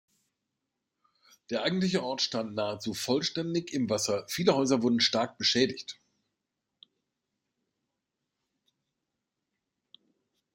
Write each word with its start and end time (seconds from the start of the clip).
Der 1.51 1.61
eigentliche 1.61 2.01
Ort 2.03 2.23
stand 2.23 2.55
nahezu 2.55 2.95
vollständig 2.95 3.71
im 3.71 3.87
Wasser, 3.87 4.25
viele 4.29 4.55
Häuser 4.55 4.81
wurden 4.81 4.99
stark 4.99 5.37
beschädigt. 5.37 6.01